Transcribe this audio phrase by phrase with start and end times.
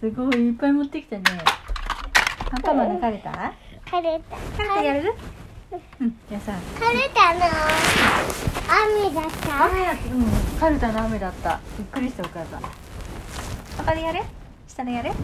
[0.00, 1.24] すごいいっぱい持ってきたね。
[2.52, 3.30] アンパンマンが枯れた？
[3.84, 4.36] 枯れた。
[4.36, 5.12] 枯れたやる？
[6.00, 6.52] うんじゃあさ。
[6.78, 7.40] 枯れたの。
[8.70, 9.64] 雨だった？
[9.66, 10.14] 雨だった。
[10.14, 10.22] うん
[10.60, 11.60] カルタの雨だった。
[11.76, 12.62] びっくりしたお母さん。
[13.76, 14.22] 他でやれ？
[14.68, 15.10] 下でやれ？
[15.10, 15.20] こっ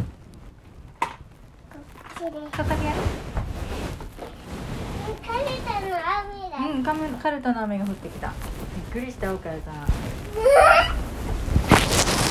[2.18, 2.30] ちで。
[2.50, 2.96] 他でやれ？
[5.22, 6.58] 枯れたの雨だ。
[6.58, 8.32] うんカメカルタの雨が降ってきた。
[8.94, 9.62] びっくりしたお母さん。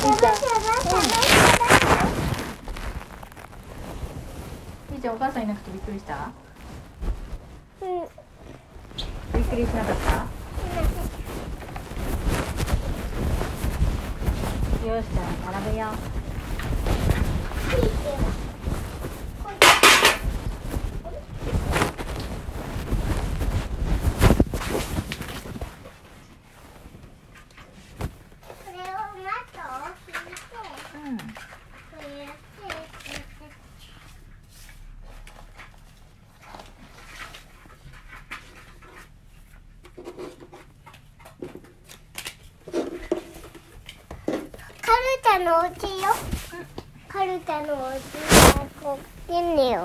[0.04, 2.13] サバサバサバサみー
[5.04, 6.14] ちゃんお母さんいなくてびっくりした？
[6.14, 6.32] バ
[7.82, 7.88] うん。
[9.34, 10.12] びっくりしなかった。
[14.88, 15.90] よしじゃあ並べよう
[28.64, 28.82] これを
[29.22, 30.40] マットを引いて
[30.94, 31.24] うんこ
[31.98, 32.42] うやって
[44.82, 44.96] カル
[45.34, 45.66] タのお家
[46.00, 46.14] よ。
[47.08, 47.94] カルタのお家
[48.54, 48.96] がこ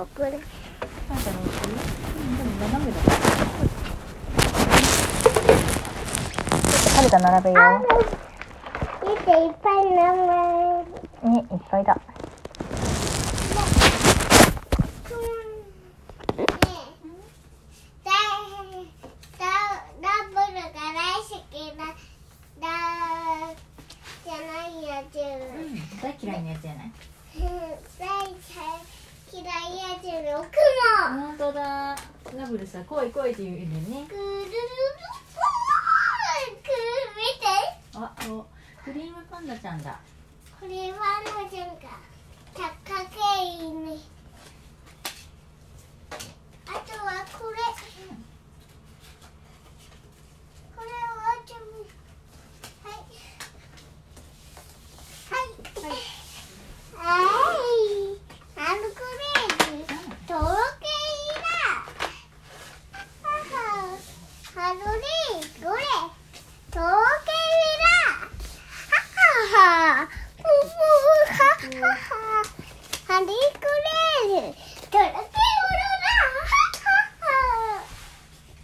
[0.03, 0.31] 送る
[1.07, 3.17] カルタのお家うんでも斜めだから
[6.95, 7.81] カルタ並べよあ
[9.01, 10.85] 見ていっぱい名前。
[11.23, 11.95] うねいっぱいだ
[18.03, 18.11] だ
[19.99, 21.85] ダブルが大好きな
[22.61, 22.69] だ
[24.25, 26.91] じゃないやつうん大嫌いなやつじゃない
[27.97, 28.05] 大
[29.49, 30.49] 嫌いやつのク
[31.09, 31.95] モ本当だ。
[32.37, 34.07] ラブルさ来い来いって言うんだよね。
[34.07, 34.51] くるるる
[36.61, 36.69] く
[37.17, 37.47] 見て
[37.95, 38.45] あお
[38.85, 39.99] クリームパンダちゃんだ。
[40.59, 40.97] これは
[41.41, 41.99] のじゃんか
[42.53, 42.61] 高
[43.09, 43.97] けいね
[46.67, 47.57] あとはこれ
[50.75, 50.93] これは
[51.47, 51.55] ちょ
[52.83, 52.93] はい
[55.31, 55.97] はい
[56.95, 58.19] はい
[58.57, 59.93] あのクレーズ
[60.27, 60.39] とろ
[60.79, 61.47] けいだ
[63.23, 63.27] は
[64.55, 65.01] はのり
[65.63, 65.81] これ
[66.71, 66.83] とろ
[67.25, 67.33] けい
[67.79, 67.83] だ
[68.89, 68.93] は
[69.55, 69.61] は
[70.03, 70.07] は
[70.37, 70.75] ふふ
[71.29, 71.41] は
[71.79, 72.01] はは
[73.07, 74.55] ハリクレーズ
[74.91, 77.23] とろけいだははは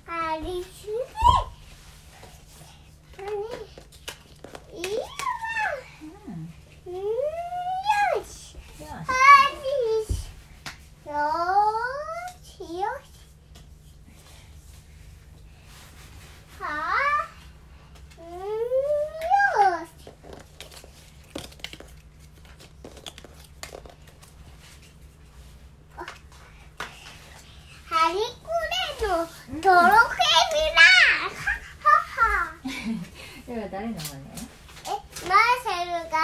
[0.05, 0.91] ハリスレ
[3.17, 3.29] 何
[4.77, 5.01] いいわ
[6.01, 6.33] うん
[6.85, 7.01] うんよ
[8.25, 9.09] しよしハ
[9.53, 9.65] リ
[10.05, 10.09] ス
[11.07, 11.15] よー
[12.43, 13.07] しよし
[16.59, 16.67] はあ
[18.19, 19.89] うんよし
[25.97, 25.99] あ
[27.87, 28.21] ハリク
[29.01, 29.31] レのとろ
[29.61, 30.79] けびら
[31.31, 31.39] は
[31.79, 32.19] はは
[33.47, 34.21] では誰の真似
[34.85, 34.87] え
[35.27, 36.15] マーシャルが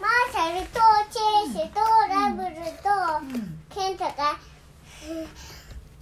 [0.00, 0.74] マーシャルと
[1.10, 1.76] チェイスと
[2.08, 2.50] ラブル
[2.82, 2.88] と
[3.20, 3.28] うん
[3.70, 4.10] ケントが
[5.08, 5.16] うん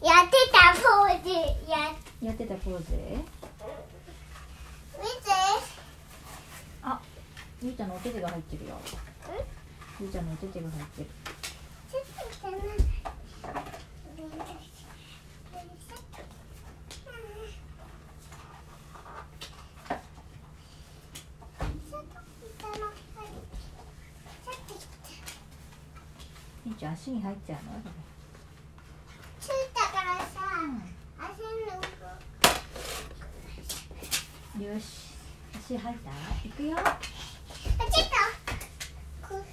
[0.06, 1.28] やってたポーズ
[1.70, 1.72] や
[2.20, 3.22] やってたポーズ見て
[6.82, 7.00] あ
[7.62, 8.80] ゆうちゃんのお手手が入ってるよ
[10.00, 11.08] ゆうちゃんのお手手が入ってる
[11.90, 12.66] ちょっと邪魔
[26.64, 27.72] ゆうちゃん足に入っちゃうの？
[29.40, 30.40] ついたからさ、
[31.18, 31.42] 足
[34.58, 34.84] のよし
[35.56, 36.10] 足入った？
[36.46, 36.98] いくよほあ
[37.90, 38.08] ちょっ
[39.22, 39.44] とこね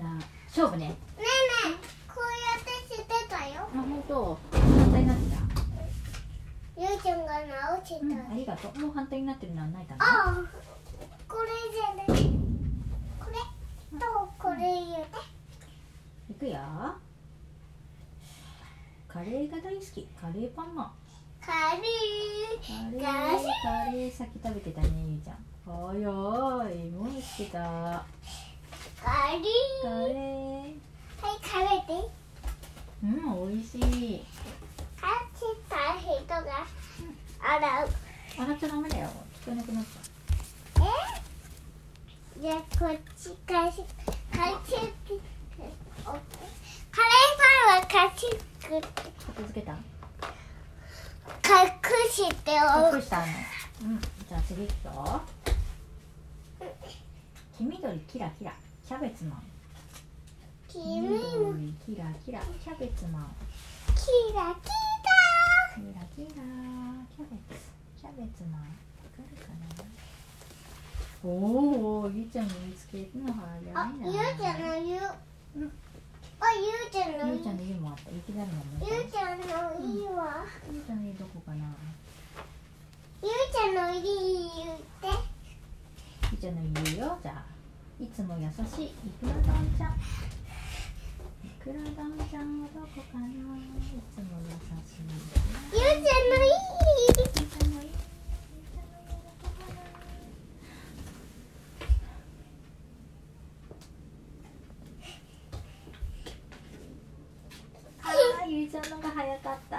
[0.00, 0.04] ら
[0.46, 1.26] 勝負ねえね
[1.66, 1.72] え
[2.06, 5.38] こうやってしてたよあ本当反対になってた
[6.80, 10.34] ゆうちゃんが直してた、うんありがとうもう反対になってるのはないかなああ
[11.26, 12.06] これじゃない
[13.18, 13.36] これ
[13.98, 14.06] と
[14.38, 15.18] これ言うて
[16.30, 16.58] いくよ
[19.08, 20.90] カレーが大好きカレーパンマン。
[21.44, 21.82] カレ
[22.66, 23.00] カレー
[23.62, 24.12] カレー。
[24.12, 25.36] 先食べてたねゆうちゃん。
[25.70, 27.58] はやーいもう見つけた。
[27.60, 29.42] カレー。
[29.82, 30.78] カレー。
[31.20, 31.48] はい食
[31.88, 32.00] べて
[33.02, 33.80] うん美味しい。
[35.00, 36.66] 買ってた人が
[37.40, 37.88] 洗う
[38.36, 39.08] 洗っちゃダメだよ
[39.44, 39.84] 聞こえなくなっ
[40.76, 43.72] たえじゃあこっちカレー。
[44.32, 44.52] パン
[47.74, 47.86] は
[48.68, 48.92] かしく
[49.26, 49.72] 片付けた？
[49.72, 49.78] 隠
[52.10, 52.96] しておく。
[52.96, 53.24] 隠したの。
[53.82, 55.22] うんじゃあ次いくよ
[57.56, 58.52] 黄緑キラキラ。
[58.86, 59.42] 黄キャベツマン。
[60.68, 61.08] 君も
[61.52, 62.40] 緑キラキラ。
[62.62, 63.34] キャベツマン。
[63.96, 64.68] キラキ
[65.80, 66.42] キラキラ。
[67.16, 67.56] キャベツ。
[68.00, 68.60] キャベツマン。
[68.60, 68.66] わ
[69.16, 69.88] かるかな？
[71.24, 71.26] お
[72.02, 73.80] おゆうちゃんの見つけるの早いな。
[73.80, 75.00] ラあ、ゆうちゃんのゆう。
[75.00, 75.72] ん
[76.40, 77.74] あ、ゆうちゃんのゆうちゃんの家
[78.44, 79.44] もあった雪だるまもゆうちゃんの
[79.80, 80.44] いいわ。
[80.72, 81.64] ゆうちゃんの家どこかな
[83.22, 84.02] ゆうちゃんのいい
[84.64, 84.84] 言って。
[86.32, 87.18] ゆうちゃんの家よ。
[87.22, 87.44] じゃあ
[88.00, 88.90] いつも優しいい
[89.20, 89.42] くらどん
[89.76, 89.96] ちゃん。
[91.44, 93.26] いくらどんちゃんはどこかな。
[93.26, 94.50] いつも優
[94.86, 95.10] しい。
[95.72, 96.50] ゆうちゃんのいい。
[97.18, 99.76] ゆうちゃんの家ゆうちゃんの家どこかな
[108.02, 109.76] あーゆうちゃんのが早かった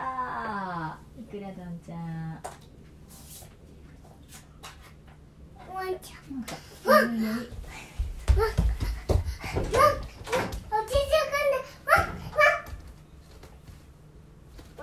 [1.20, 1.98] いくらどんちゃん
[5.74, 6.56] ワンちゃんなんか
[6.86, 7.40] うんうんワンワン
[10.70, 12.08] 落ち着くんだワン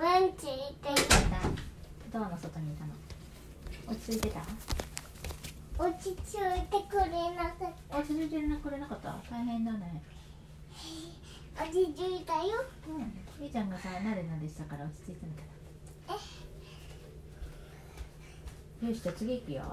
[0.01, 0.45] ワンワンちい
[0.75, 0.85] て
[2.11, 2.89] ドアの外にいたの
[3.89, 4.41] 落ち着いてた？
[5.77, 7.05] 落ち着いてくれ
[7.35, 7.97] なかった。
[7.99, 9.15] 落ち着いてくれなかった？
[9.29, 10.03] 大変だね。
[11.59, 12.63] 落ち着いたよ。
[12.87, 13.13] うん。
[13.39, 15.41] みーちゃんがさなでなでしたから落ち着いたのか
[18.81, 19.63] なよしじゃあ次いくよ。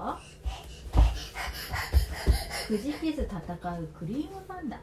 [2.67, 3.37] くじけず戦
[3.79, 4.77] うクリームパンダ。
[4.77, 4.81] く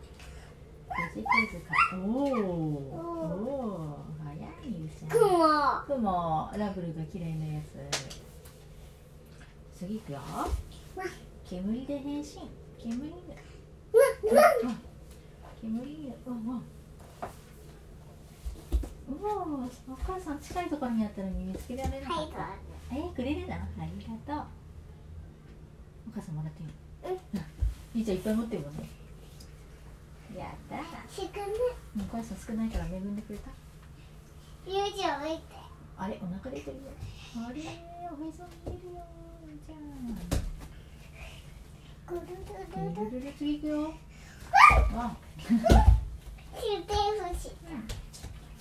[1.14, 2.44] じけずかおー。
[2.44, 4.24] おー。
[4.24, 5.08] 早いゆうちゃん。
[5.08, 5.96] 雲。
[5.96, 7.74] 雲ラブルが綺麗なやつ
[9.82, 10.20] 次いくよ。
[11.44, 12.48] 煙で変身。
[12.80, 13.14] 煙で。
[14.30, 14.78] ワン
[15.60, 16.16] 煙で。
[16.24, 16.62] うんうん
[19.08, 19.44] うわ
[19.90, 22.50] お母さん近いところにあったのに見つけられなかはいった、
[22.92, 24.46] えー、くれるなありがとう。
[26.08, 26.68] お母さんもらっていい
[27.94, 27.98] うん。
[27.98, 28.88] いいちゃんいっぱい持ってるもんね。
[30.38, 31.52] やったしかね
[31.98, 33.50] お母さん少ないから恵んでくれた。
[34.64, 35.42] ゆうちゃん置いて。
[35.98, 36.82] あれお腹出てるよ。
[37.48, 39.04] あれおへそ見えるよ
[39.52, 39.76] じゃ
[42.06, 43.92] ぐるあるるるルルル次行くよ。
[44.96, 45.60] ワンキュー
[46.84, 46.96] テー
[47.34, 47.50] フシ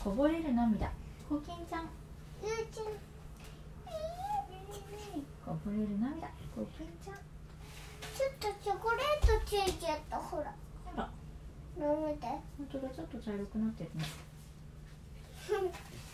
[0.04, 0.92] こぼれる涙。
[1.30, 1.90] コキンちゃん。
[2.44, 2.86] ゆうちゃん。
[5.46, 6.28] こぼれる涙。
[6.56, 7.16] コキンちゃん。
[7.16, 10.18] ちょっとチョコレートついちゃった。
[10.18, 10.54] ほら。
[10.96, 11.10] あら。
[11.78, 12.90] 飲めて本当だ。
[12.90, 14.06] ちょっと茶色くなってるね。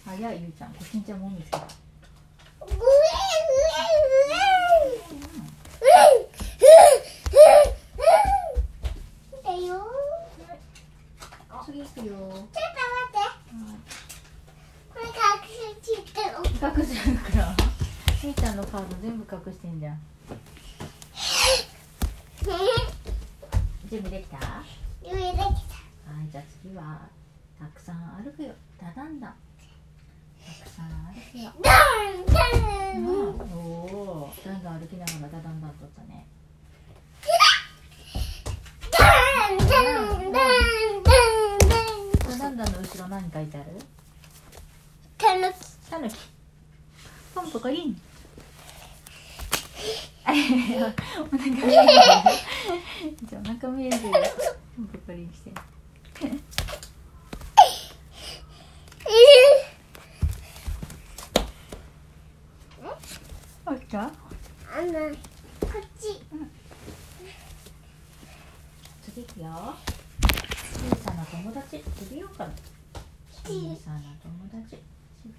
[0.05, 0.73] 早いゆうちゃん。
[0.73, 1.67] コキンちゃんも見つけた
[3.37, 5.21] うえう
[5.81, 6.27] えう
[6.61, 6.73] え
[7.31, 7.41] う
[7.97, 8.09] え
[9.31, 9.71] うだよ
[11.65, 12.49] 次行くよちょっと待
[13.07, 13.35] っては
[14.93, 15.11] これ隠
[15.47, 16.03] しちゃっ
[16.61, 17.41] たの隠してるから
[18.23, 19.99] みーちゃんのカード全部隠してんじゃん
[23.89, 24.63] 準備できたは
[25.03, 25.49] 上できたい
[26.31, 26.81] じゃあ次は
[27.59, 28.49] たくさん歩くよ
[28.81, 29.46] ダダンダンたくさん歩く
[30.77, 31.71] よダ
[32.13, 32.33] ンダ
[32.99, 33.05] ン。
[33.05, 33.57] お
[34.25, 34.45] おー。
[34.47, 36.25] だんだん歩きながらダダンダンとったね。
[42.71, 43.69] の後ろ何書いてある？
[47.33, 48.01] ポンポコリン
[51.37, 51.85] 腹見える。
[53.23, 53.89] じゃあお腹見え
[54.75, 55.51] ポンポコリンして
[63.95, 66.19] あったあのこっち。
[69.01, 69.47] 次いくよ。
[70.19, 71.79] 小さな友達。
[71.79, 72.51] ちびおかみ
[73.31, 74.75] 小さな友達。
[74.75, 74.81] ち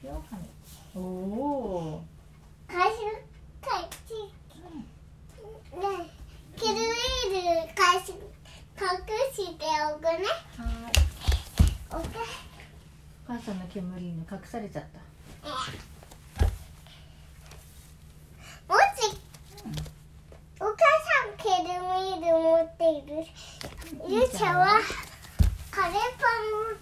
[0.02, 0.48] びおかみ
[0.94, 2.02] おお
[2.66, 2.96] 返す
[3.60, 3.86] 返し
[5.76, 5.84] ね
[6.56, 8.14] キルウィール返し
[8.80, 8.86] 隠
[9.34, 9.64] して
[9.94, 10.08] おくね。
[10.56, 11.00] はーい。
[11.90, 11.94] お
[13.26, 14.98] 母さんの煙に隠されちゃった。
[18.68, 19.16] もし
[20.60, 20.74] お母
[21.58, 23.26] さんケルミール持っている。
[24.08, 24.80] ゆうちゃんは
[25.70, 25.98] カレーパ
[26.38, 26.78] ンも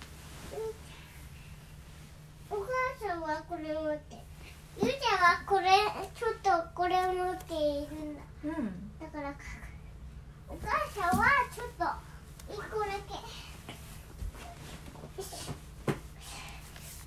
[2.51, 2.69] お母
[3.09, 4.23] さんはこれ持って
[4.83, 5.19] ゆうちゃん。
[5.19, 5.69] はこれ
[6.15, 8.21] ちょっとこれ持っているんだ。
[8.45, 8.53] うん
[9.01, 9.35] だから
[10.49, 11.85] お母さんはちょっと
[12.53, 13.15] 一個だけ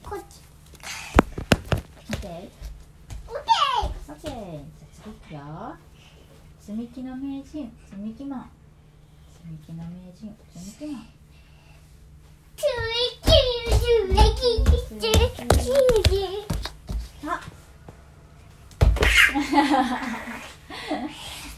[0.04, 0.42] こっち
[2.10, 2.32] オッケー
[3.28, 4.58] オッケーオッケーじゃあ
[5.04, 5.40] 次いくよ
[6.70, 8.52] 積み木の名人積み木マン。
[9.34, 11.08] 積み木の名人積み木マン。
[17.26, 17.42] あ。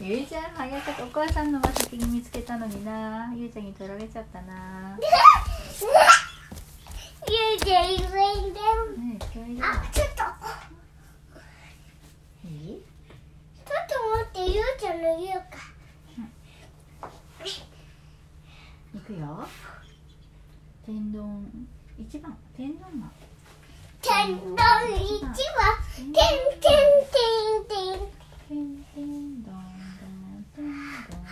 [0.00, 3.30] ゆいちゃん早かったお母さんのが先に見つけたのにな。
[3.36, 4.96] ゆいちゃんに取られちゃったな。
[7.28, 8.60] ゆうちゃんいるんだ
[9.60, 10.22] あちょっと
[12.48, 12.82] いい
[13.64, 15.58] ちょっと待ってゆうちゃんの言うか。
[18.94, 19.46] いくよ。
[20.84, 21.68] 天丼
[21.98, 22.36] 一番。
[22.56, 23.12] 天丼マン
[24.00, 25.32] 天丼一番。
[25.96, 28.02] てんてんてんてん
[28.48, 31.24] てんてんどんどんてんどん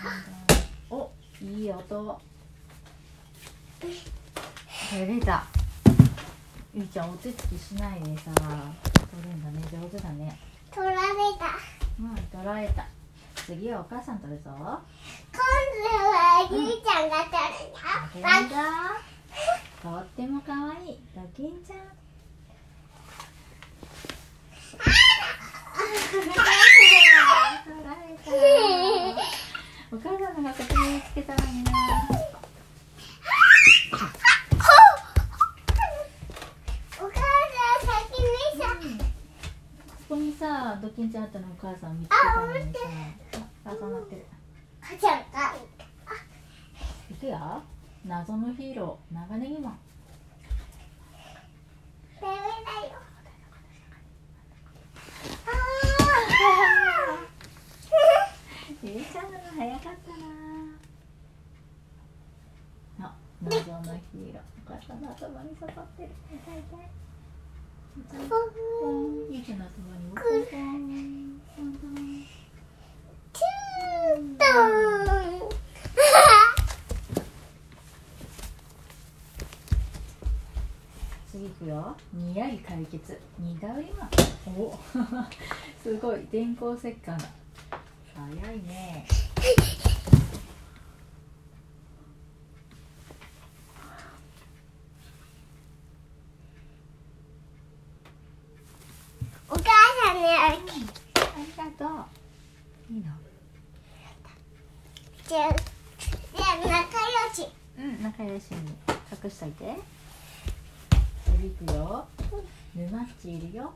[0.91, 1.11] どんお
[1.43, 2.21] いい音
[4.91, 5.45] 照れた
[6.75, 10.39] ゆいちゃんお手つきしないでさ取るんだね上手だね
[10.75, 10.99] 取られ
[11.39, 11.59] た
[12.01, 12.87] うん取られた
[13.47, 14.51] 次はお母さん取るぞ。
[14.51, 17.39] 今度はゆうちゃんが取
[18.23, 18.67] るドよ
[19.83, 21.79] とっても可愛いドキンちゃん。
[29.93, 31.71] お母さんのが先に見つけたのにな
[36.99, 38.27] お母さん先に
[38.61, 38.63] さ。
[40.09, 42.79] ここにさドキンちゃんあったのお母さん見つけたのにさ
[43.71, 44.27] あ重なってる
[44.81, 45.55] 母ちゃんが
[47.09, 47.63] いくよ。
[48.05, 49.15] 謎のヒーロー。
[49.15, 49.79] 長ネギマン。
[52.21, 52.43] ダメだよ
[58.83, 59.91] ゆいちゃんのが早かった
[63.03, 64.43] なあ謎のヒーロー。
[64.67, 66.09] お母さんの頭に刺さってる。
[66.29, 66.59] 痛い。
[68.01, 68.35] 痛い痛
[69.37, 69.39] い。
[69.39, 70.09] いちゃんの頭に。
[70.09, 72.27] もポンポンポンポン
[73.33, 74.00] チュートン
[81.31, 81.97] 次いくよ。
[82.13, 83.21] にやり解決。
[83.39, 84.11] にだうりま
[84.47, 84.79] お。
[85.83, 86.27] すごい。
[86.31, 87.17] 電光石火
[88.21, 89.07] 早いね
[99.49, 99.63] お母
[100.05, 100.57] さんにあるあ
[101.39, 102.07] りがと
[102.91, 103.13] ういいの
[105.31, 105.51] じゃあ
[106.59, 106.75] 仲良
[107.33, 107.47] し。
[107.79, 108.59] うん仲良しに
[109.23, 109.77] 隠しといて。
[111.25, 112.05] 次いくよ。
[112.75, 113.63] 沼っちいるよ。
[113.67, 113.71] ね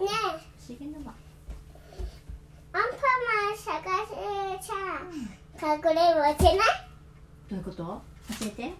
[0.00, 0.08] え。
[0.08, 0.10] 不
[0.68, 0.98] 思議沼。
[2.72, 3.70] アンパンマン探
[4.02, 4.10] し
[4.58, 4.74] てさ。
[5.60, 6.56] かくれんぼしない？
[7.48, 7.76] どういうこと？
[8.40, 8.72] 教えて。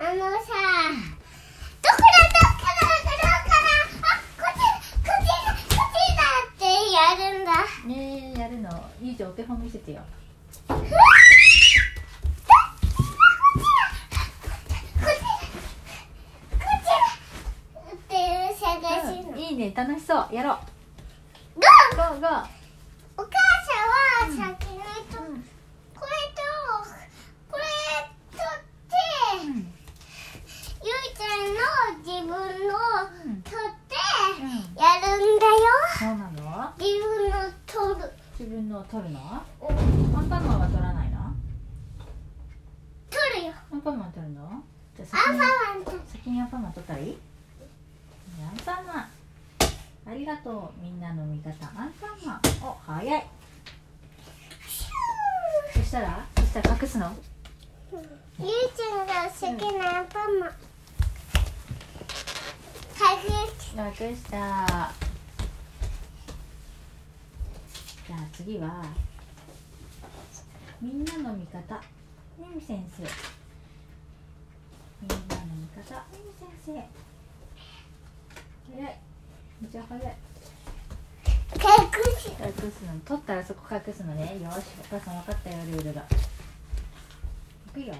[0.00, 2.68] あのさ、どこだどこだどこ
[3.22, 3.32] だ？
[4.02, 4.60] あこっち
[5.00, 5.32] こっち
[5.74, 6.62] こっちだって
[6.92, 7.50] やるんだ。
[7.86, 7.90] ね
[8.36, 8.68] えやるの。
[9.00, 10.02] いいじゃんお手本見せてよ
[10.66, 10.96] こっちだ
[16.58, 18.12] こっちだって
[18.58, 18.64] 探
[19.12, 20.34] しのいいね楽しそう。
[20.34, 20.56] やろう。
[21.54, 22.20] ゴーゴー。
[22.20, 22.42] ゴー
[23.16, 23.30] お母
[23.62, 24.82] さんは先に
[25.14, 25.46] と、うん。
[25.94, 26.42] これと
[27.48, 27.62] これ
[28.32, 29.70] 取って、うん。
[30.82, 32.34] ゆいちゃんの自分
[32.66, 32.74] の
[33.26, 33.94] うん取って
[34.42, 34.50] うん。
[34.74, 35.62] やるんだよ。
[36.00, 36.74] そうなの？
[36.76, 38.10] 自分の取る。
[38.36, 39.20] 自分のを取るの？
[39.20, 39.76] アうん。
[39.76, 41.32] ンパンマンは取らないの？
[43.08, 43.54] 取るよ。
[43.72, 44.64] アンパンマン取るの？
[44.96, 47.16] じゃあ先にアンパンマン取る先にアンパンマン取ったらいい？
[48.42, 49.06] アンパンマン
[50.06, 51.50] ありがとうみんなの味方。
[51.80, 52.40] アンパンマン。
[52.62, 53.26] お早い。
[55.72, 57.16] そしたらそしたら隠すの？
[58.38, 60.50] ゆいちゃんが好きなアンパンマン。
[62.96, 64.28] 隠し隠した。
[68.06, 68.84] じゃあ次は
[70.82, 71.74] みんなの味方。
[71.76, 71.82] ね
[72.54, 73.02] み先生。
[75.00, 75.94] みんなの味方。
[75.94, 76.72] ねみ先生。
[78.76, 78.98] 早い
[79.64, 80.16] めっちゃ早い。
[81.54, 81.62] 隠
[82.20, 82.28] し。
[82.28, 84.38] 隠すの取ったらそこ隠すのね。
[84.42, 86.04] よしお母さん分かったよルールが。
[87.68, 87.94] いくよ。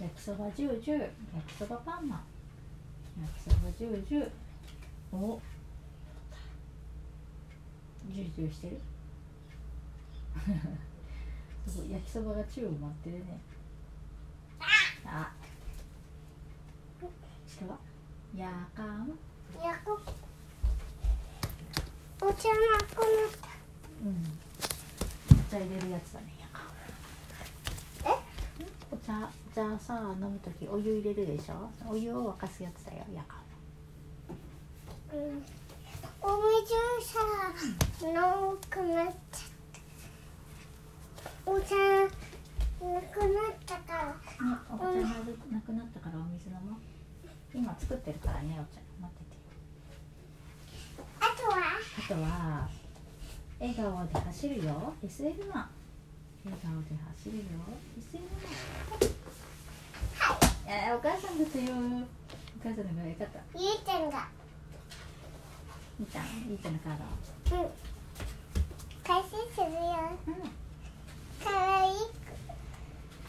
[0.00, 1.08] 焼きそばジュージュー焼
[1.48, 2.16] きそばパンマ。
[2.16, 4.30] ン焼きそばジュージュー
[5.12, 5.38] お。
[8.10, 8.80] ジュージューしてる
[11.92, 13.38] 焼きそばが宙を舞ってるね。
[15.04, 15.30] あ。
[17.46, 17.78] 下は
[18.34, 19.18] やかん。
[19.62, 20.00] やこ
[22.26, 23.48] お茶なくなった
[24.02, 24.16] うん。
[25.30, 26.32] お茶入れるやつだね。
[28.04, 28.08] え？
[28.90, 31.70] お茶じゃあさ飲むときお湯入れるでしょ？
[31.86, 33.36] お湯を沸かすやつだよやか。
[35.14, 35.44] んうん。
[36.22, 36.72] お水
[37.12, 37.20] さ
[38.00, 38.14] 飲
[38.70, 39.50] くなっちゃっ
[41.46, 46.80] たお茶なくなったからねお茶なくなくなったからお水飲もう。
[47.54, 49.38] 今作ってるからねお茶待ってて
[51.96, 52.68] あとは
[53.60, 54.94] 笑顔で走るよ。
[55.02, 55.68] SF マン
[56.44, 57.42] 笑顔で走るよ。
[57.98, 59.14] SF マン
[60.18, 63.58] はい、えー、お母さんだったよお母さんのがよかった。
[63.58, 64.28] ゆうちゃんが。
[66.00, 67.70] いいちゃんいいちゃんのカードうん。
[69.04, 69.78] 回収するよ。
[70.26, 70.34] うん。
[71.44, 71.94] かわいい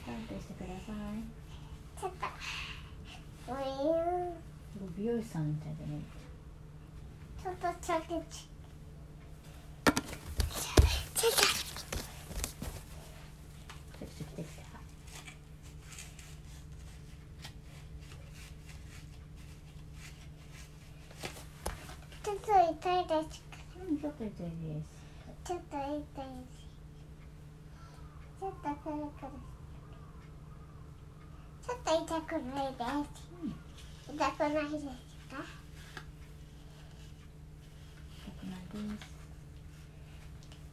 [0.03, 1.22] カウントしてください。
[2.01, 3.53] ちょっと。
[3.53, 4.34] もういいよ。
[4.98, 6.01] 美容師さんみたいだね。
[7.43, 8.55] ちょっとちょっとちょっと
[11.15, 11.38] ちょっとチェクチェ
[14.00, 14.55] クチェクチェク
[22.24, 23.41] ちょっと痛いです
[24.01, 24.89] ちょっと痛いです
[25.43, 26.65] ちょっと痛いです
[28.39, 29.31] ちょっとくるくる
[31.65, 33.24] ちょっと痛くないです。
[33.41, 33.55] うん
[34.07, 35.43] 痛くないですか
[38.24, 39.07] 痛くないです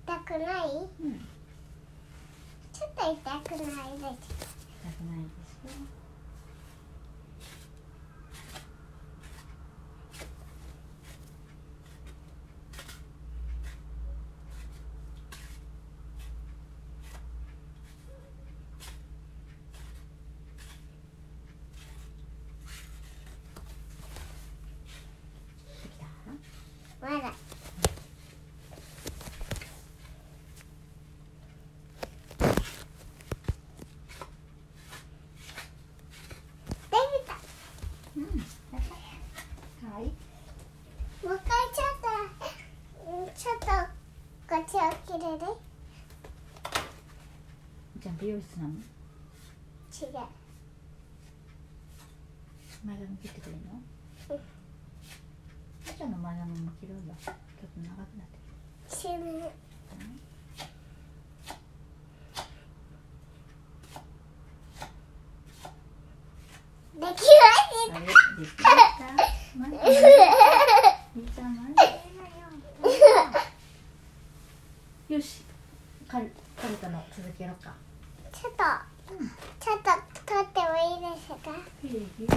[0.04, 0.66] 痛くない
[1.00, 1.26] うん
[2.72, 5.86] ちょっと痛くないです痛くないですよ
[25.82, 27.34] できたまだ
[36.90, 37.34] できた
[38.16, 43.66] うんかわいいもう一回ちょっとうんちょっと
[44.48, 45.40] こっちを切れる
[48.00, 48.78] じゃあ美容室なの違う。
[52.86, 53.72] 前髪切ってくれるの？
[54.36, 54.40] うん。
[55.84, 58.42] 赤ちゃんの前髪も切るんだちょっと長くなってる
[58.88, 59.24] 死ぬ
[66.94, 67.10] できまあ
[67.90, 68.06] れ？
[68.06, 68.06] で
[68.46, 68.54] き
[69.58, 70.06] ました
[71.16, 71.50] みーちゃん
[75.08, 75.42] よし。
[76.06, 76.30] カル
[76.60, 77.72] カルタの続きやろうか。
[77.72, 77.91] す
[78.42, 78.64] ちょっと
[79.60, 79.84] ちょっと
[80.26, 81.54] 取ってもいいですか？
[81.84, 82.28] いいですよ。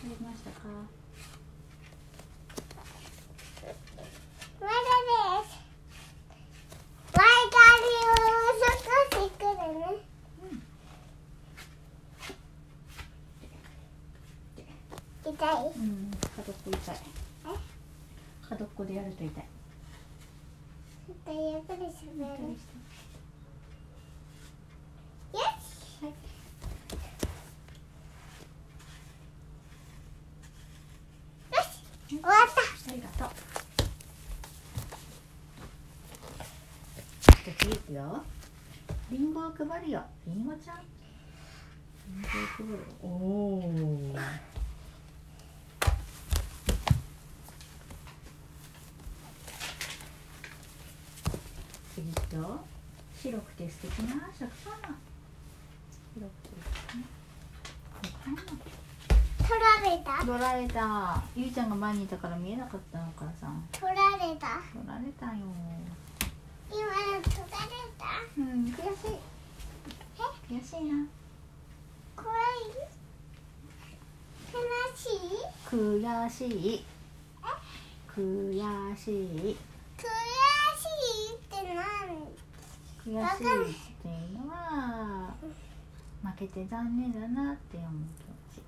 [0.00, 0.58] 取れましたか？
[4.58, 5.52] まだです。
[7.12, 7.20] 前
[7.52, 7.60] 髪
[7.92, 8.16] を
[8.58, 9.84] 少しくるね。
[15.26, 15.72] 痛い？
[15.76, 16.03] うん
[16.44, 16.96] 角っこ痛い
[18.48, 19.44] 角っこでやると痛い
[21.06, 22.26] ちょっとゆっくりするよ
[25.58, 26.10] しはい
[31.54, 31.66] よし
[32.08, 33.28] 終わったありがとう。
[37.20, 38.22] じゃあ次いくよ。
[39.10, 40.02] リンゴを配るよ。
[40.26, 40.76] リンゴちゃん。
[42.06, 42.84] リンゴを配る。
[43.02, 44.14] おお。
[51.94, 52.60] 次いくよ。
[53.64, 55.00] て素敵な食パンマン。
[56.14, 57.08] 白くて素敵な
[58.02, 58.44] 食パンマン。
[59.44, 60.24] 取られた？
[60.24, 61.22] 取られた。
[61.36, 63.66] ゆいちゃんが前にいたから見えなかったの、お母さん。
[63.72, 64.60] 取られた？
[64.72, 65.32] 取られたよ。
[66.70, 68.04] 今の取られた？
[68.38, 69.16] うん、悔しい。
[70.50, 71.06] 悔しいな。
[72.16, 72.36] 怖い？
[74.52, 74.56] 悲
[74.96, 75.40] しい？
[75.66, 75.70] 悔
[76.30, 76.84] しい。
[78.14, 78.20] 悔
[78.96, 79.56] しい。
[79.96, 80.02] 悔し
[81.30, 81.82] いって何
[83.04, 83.20] 悔しいっ
[84.02, 85.34] ていうのは。
[86.24, 88.64] 負けて残念だなって思う気持ち。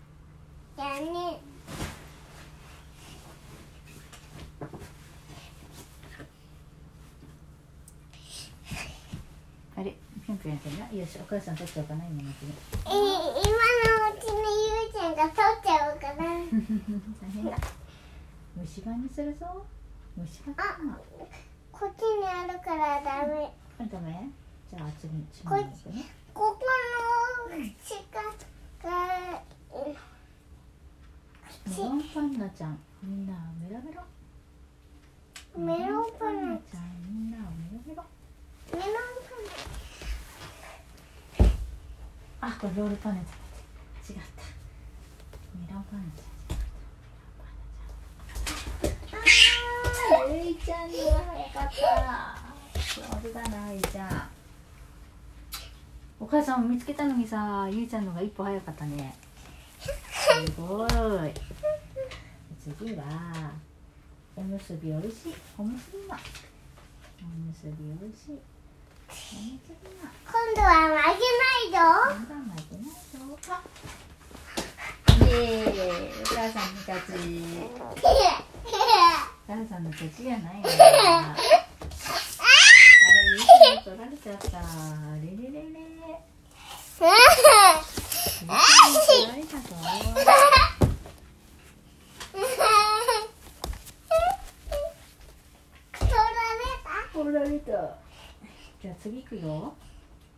[0.79, 1.40] やね
[9.75, 9.94] あれ、
[10.27, 11.01] ぴょんぴょんやってるな。
[11.01, 12.53] よし、お母さん取っちゃおうかな、今のうちに。
[12.85, 13.09] えー、今の
[14.16, 14.37] うちに
[14.83, 16.25] ゆうちゃんが取っちゃおうかな
[17.22, 17.57] 大変だ。
[18.57, 19.64] 虫歯にするぞ。
[20.16, 20.99] 虫歯かな。
[21.72, 23.51] こっちにあるからダメあ、
[23.85, 24.31] ダメ？
[24.71, 26.05] じゃあ、次、次のやつね。
[26.35, 27.57] ここの
[28.83, 29.95] 鹿がうん
[31.71, 34.03] メロンパンナちゃん、みんなメロメロ。
[35.57, 38.05] メロンパンナちゃん、みんなメロメロ。
[38.73, 38.93] メロン
[42.41, 44.17] あ、これロールパンナちゃん。
[44.17, 44.43] 違った。
[45.55, 46.25] メロンパンナちゃ
[50.29, 50.35] ん。
[50.35, 51.11] ゆいちゃんには
[51.53, 52.36] 早かった。
[52.97, 53.83] 上手だな、ゆい。
[53.83, 54.29] ちゃん。
[56.19, 59.15] お母さんも見つけたのにさゆうちゃんのが一歩早かったね。
[59.79, 60.91] すごい。
[62.59, 63.05] 次は
[64.35, 65.35] おむすびおいしい。
[65.59, 66.19] おむすびま
[67.21, 68.41] おむすびおいしい。
[69.11, 71.77] おむすびま今度は負けないぞ。
[71.77, 73.53] まだ負けないぞ。
[73.53, 75.71] あイエー。
[75.75, 77.13] イお母さんの勝ち。
[79.49, 80.69] お母さんの勝 ちじゃないよ
[83.87, 84.59] 取られちゃった
[85.22, 85.68] レレレレ
[89.37, 90.35] ゆうちゃん取られた
[97.14, 97.96] 取られた
[98.83, 99.72] じゃあ次行くよ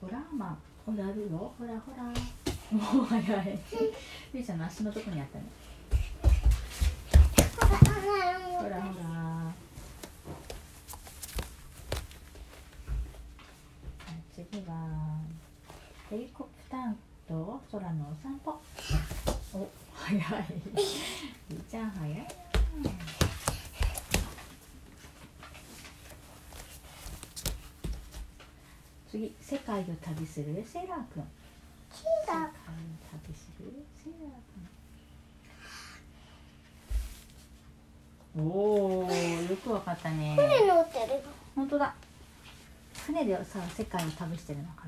[0.03, 2.03] ホラーマンほらあるよほらほら
[2.71, 3.59] もう早い
[4.35, 5.45] ゆうちゃんの足のとこにあったね
[8.61, 9.18] ほらほら。
[14.59, 14.75] 次は
[16.11, 16.93] ヘリコプター
[17.29, 18.61] と空のお散歩。
[19.55, 20.23] お早い。
[21.51, 22.25] ゆうちゃん早いな。
[29.09, 31.23] 次世界を旅するセーラーくん
[31.93, 32.51] キ世界をだ
[33.13, 34.33] 旅するセーラー
[38.35, 40.37] くんおおよくわかったね。
[40.37, 41.23] 船乗ってる
[41.55, 41.95] 本当だ
[43.09, 44.85] 船でさ世界を旅してるのか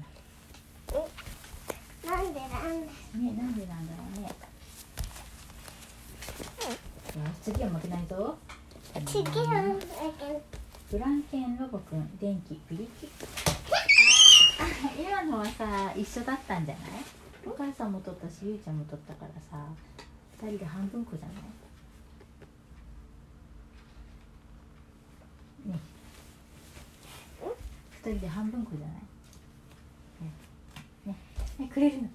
[2.05, 2.21] な？
[2.23, 4.29] んでなんでなねなんでなんだろうね。
[4.29, 4.35] よ
[7.43, 8.37] し次は負けないぞ。
[8.95, 9.33] 違うんだ
[10.19, 10.43] け
[10.91, 13.09] フランケンロボくん電気ビリキ
[14.61, 14.67] あ
[15.01, 16.91] 今のはさ一緒だったんじゃない？
[17.47, 19.65] お母さんも取ったしゆうちゃんも取ったからさ
[20.43, 21.37] 二人で半分こじゃない
[25.73, 25.79] ね
[28.00, 28.97] 二人で半分こじゃない？
[30.25, 30.33] ね。
[31.07, 31.15] ね。
[31.59, 32.09] ねくれるの。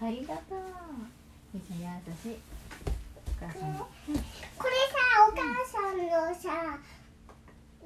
[0.00, 0.58] ありがとう。
[1.54, 1.86] ゆうちゃん優
[2.22, 2.38] しい
[3.26, 3.72] お母さん。
[3.72, 4.94] もこれさ
[5.28, 6.78] お母さんのさ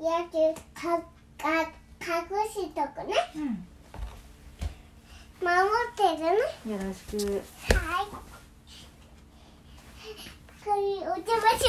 [0.01, 0.33] やつ
[0.81, 0.99] か
[1.39, 1.45] か
[2.01, 2.07] 隠
[2.51, 3.15] しとくね。
[3.37, 3.67] うん。
[5.41, 5.51] 守
[5.93, 6.25] ってる
[6.67, 6.73] ね。
[6.73, 7.17] よろしく。
[7.75, 8.05] はい。
[10.65, 11.61] これお邪魔し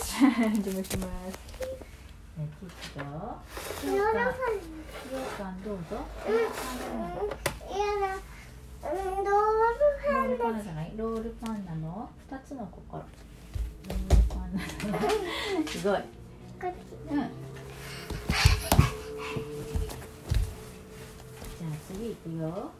[0.00, 0.06] ます。
[0.24, 1.89] お邪魔します。
[2.38, 3.00] え、キッと。
[3.86, 4.32] ヨーロッパよ
[5.10, 5.96] うかんどうぞ。
[6.28, 8.16] うんやだ
[8.82, 9.30] ロールぞ
[10.40, 12.08] パンナじゃない、ロールパンナの？
[12.30, 13.02] 二つの心。
[13.02, 14.58] ロールパンナ
[14.98, 15.00] の。
[15.68, 15.98] すごい。
[15.98, 17.30] うん。
[21.60, 22.70] じゃあ次行くよ。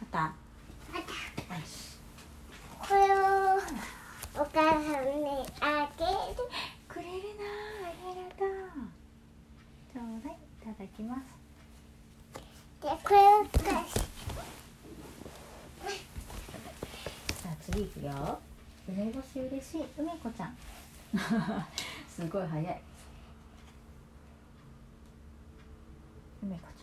[0.00, 0.18] あった。
[0.24, 0.34] あっ
[1.48, 1.96] たよし。
[2.78, 3.16] これを
[4.34, 4.90] お母さんに
[5.60, 6.10] あげる
[6.88, 7.44] くれるな
[7.86, 8.46] あ、ありがとう。
[9.90, 11.20] ちょうだい、いただきます。
[12.82, 13.20] でこれを
[13.62, 13.92] 返し
[17.40, 18.10] さあ次いくよ
[18.88, 19.22] 梅干
[19.72, 20.56] しい梅子ちゃん。
[22.08, 22.82] すごい早い
[26.42, 26.82] 梅子ち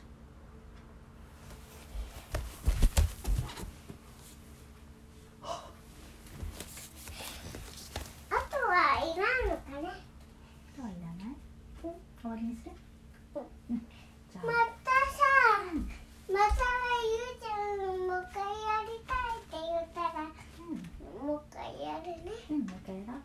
[8.30, 9.96] あとはいらんのかなゃん
[10.78, 11.36] 今日はいらない
[11.82, 12.72] 終わりにする
[13.36, 13.82] うんうん
[14.32, 15.24] じゃまあたさ
[16.28, 16.56] また
[17.04, 20.26] ゆうちゃんもう一回やりたいって言ったら
[20.60, 23.22] うんもう一回やるねうんもう一回やろう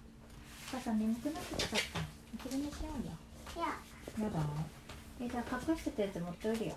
[0.74, 3.12] お母さん眠くなってきちゃったお昼寝しようよ
[3.54, 3.66] いや
[4.18, 4.40] やだ。
[5.20, 6.76] えじゃあ隠してたやつ持っておいるよ。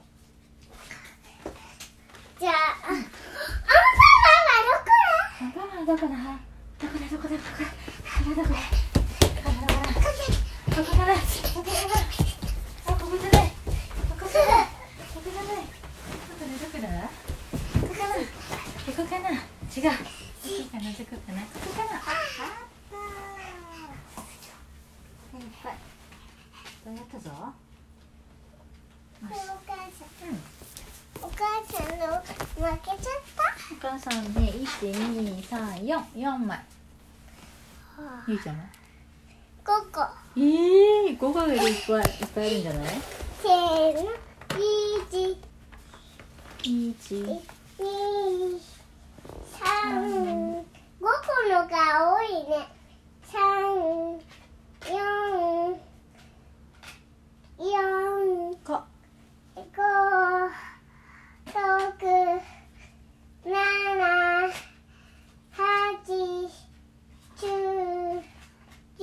[2.39, 3.03] じゃあああん。
[5.57, 6.39] たはどこだあ
[6.79, 7.73] どこだどこだどこだ
[8.17, 10.03] どこだどこだどこだ
[10.67, 12.43] どこだどこだどこだどこだどこだ
[12.85, 19.97] あここじゃないここじゃないここじゃないどこだどこだここかなここかな違うどこ
[20.67, 22.69] かなどこかなここかなああっ
[25.31, 25.96] たいっぱいどう
[26.95, 27.31] やったぞ。
[29.21, 29.53] お母さ
[30.25, 30.29] ん。
[30.29, 30.39] うん。
[31.21, 33.39] お母さんの負けちゃった？
[33.73, 36.57] お母さんね12344枚。
[36.57, 36.63] は
[37.99, 38.23] あ。
[38.27, 38.63] ゆいちゃんは
[39.65, 40.01] ？5個。
[40.37, 42.87] ええー、5個よりいっぱいいっぱいあるんじゃない？
[43.41, 44.01] せーの。
[44.49, 45.37] 1
[46.63, 46.95] 1
[47.79, 48.59] 2
[49.59, 49.63] 三。
[50.03, 51.07] 5個
[51.49, 51.73] のが
[52.15, 52.67] 多いね
[53.23, 53.33] 三
[54.89, 55.79] 四
[57.59, 58.67] 四個
[59.55, 59.81] 五六
[61.53, 61.53] 六
[63.43, 63.47] 七
[65.51, 65.59] 八
[66.05, 66.11] 九
[67.37, 67.41] 十
[68.97, 69.01] 十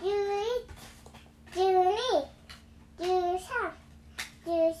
[0.00, 0.02] 一
[1.52, 1.90] 十二
[2.98, 3.00] 十
[3.38, 3.48] 三
[4.44, 4.76] 十四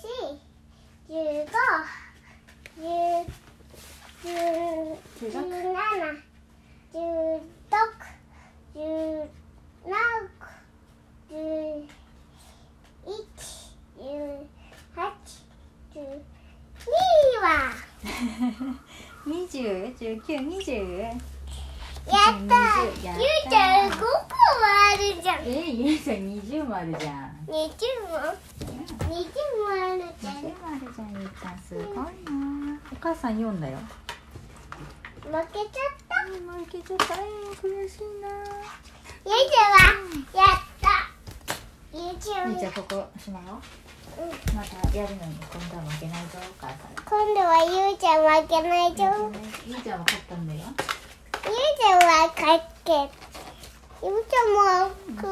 [1.08, 1.10] 十
[1.44, 1.46] 五
[2.76, 2.78] 十
[4.22, 4.26] 十
[5.20, 5.32] 十七
[6.92, 6.94] 十
[7.70, 7.72] 六
[8.74, 8.76] 十
[9.84, 9.86] 七
[11.28, 11.32] 十
[13.06, 13.08] 一
[13.96, 14.00] 十
[14.94, 14.96] 八
[15.92, 16.00] 十二
[17.42, 17.46] は
[19.24, 19.56] 二十
[19.98, 24.06] 十九二十やった20やったゆうちゃん5個も
[24.64, 27.46] あるじゃんえゆうちゃん二十もあるじゃん
[27.78, 28.38] 20もある？
[28.58, 28.82] じゃん
[29.14, 30.02] 二十もある？
[30.20, 32.02] じゃんゆうちゃんすごいな
[32.92, 33.78] お母さん読んだよ
[35.22, 35.42] 負けちゃっ
[36.08, 36.34] た負
[36.66, 37.22] けちゃったえー
[37.54, 38.28] 悔しいな
[39.24, 39.78] ゆうちゃんは
[40.34, 40.84] やった
[41.94, 43.44] ゆうちゃんゆうちゃんここしまよ
[44.18, 45.14] うんまたやる？
[45.16, 49.04] のに今度は負けないぞお母さん今度はゆうちゃん負けないぞ
[49.66, 52.90] ゆうちゃんは勝ったんだよゆうちゃんは勝って
[54.02, 55.22] ゆうちゃんも悔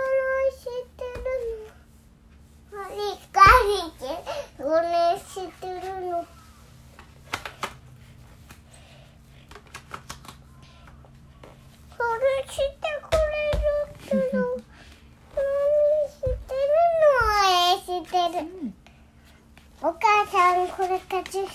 [0.60, 1.74] してるの。
[2.90, 2.98] 理
[3.32, 3.42] 解
[3.78, 4.02] して
[4.56, 4.88] それ
[5.18, 6.26] してるの
[11.96, 12.62] それして
[13.00, 13.66] くれる
[14.00, 14.38] けど
[15.34, 15.42] 何
[16.10, 17.14] してるの
[17.78, 18.74] してるうん
[19.82, 20.86] お母さんこ
[21.42, 21.48] れ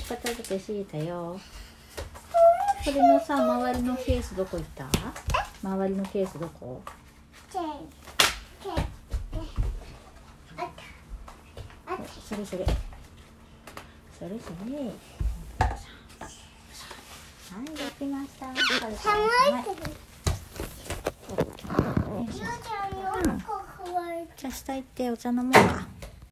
[0.00, 1.38] 勝ちこれしてたよ。
[2.82, 4.88] それのさ周りのケースどこ行った？
[5.62, 6.82] 周りのケースどこ？
[7.50, 7.58] そ
[12.36, 12.64] れそれ。
[14.18, 14.90] それそれ
[24.36, 25.86] じゃあ下行ってお茶飲もうか